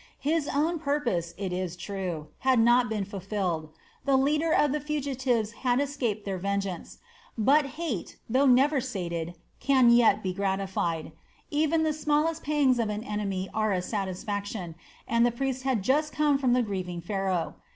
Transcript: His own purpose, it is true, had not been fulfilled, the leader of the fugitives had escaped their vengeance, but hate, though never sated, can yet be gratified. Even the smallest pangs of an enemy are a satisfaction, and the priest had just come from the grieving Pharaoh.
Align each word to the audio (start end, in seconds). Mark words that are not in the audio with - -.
His 0.23 0.47
own 0.47 0.79
purpose, 0.79 1.35
it 1.37 1.53
is 1.53 1.75
true, 1.75 2.29
had 2.39 2.59
not 2.59 2.89
been 2.89 3.05
fulfilled, 3.05 3.69
the 4.03 4.17
leader 4.17 4.51
of 4.51 4.71
the 4.71 4.79
fugitives 4.79 5.51
had 5.51 5.79
escaped 5.79 6.25
their 6.25 6.39
vengeance, 6.39 6.97
but 7.37 7.67
hate, 7.77 8.17
though 8.27 8.47
never 8.47 8.81
sated, 8.81 9.35
can 9.59 9.91
yet 9.91 10.23
be 10.23 10.33
gratified. 10.33 11.11
Even 11.51 11.83
the 11.83 11.93
smallest 11.93 12.41
pangs 12.43 12.79
of 12.79 12.89
an 12.89 13.03
enemy 13.03 13.47
are 13.53 13.73
a 13.73 13.79
satisfaction, 13.83 14.73
and 15.07 15.23
the 15.23 15.29
priest 15.29 15.61
had 15.65 15.83
just 15.83 16.11
come 16.13 16.39
from 16.39 16.53
the 16.53 16.63
grieving 16.63 16.99
Pharaoh. 17.01 17.53